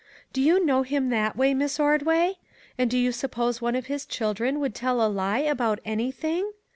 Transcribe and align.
Do 0.33 0.41
you 0.41 0.65
know 0.65 0.81
him 0.81 1.09
that 1.09 1.35
way, 1.35 1.53
Miss 1.53 1.79
Ordway? 1.79 2.37
And 2.75 2.89
do 2.89 2.97
you 2.97 3.11
suppose 3.11 3.61
one 3.61 3.75
of 3.75 3.85
his 3.85 4.03
children 4.07 4.59
would 4.59 4.73
tell 4.73 4.99
a 4.99 5.05
lie 5.05 5.37
about 5.41 5.77
anything? 5.85 6.53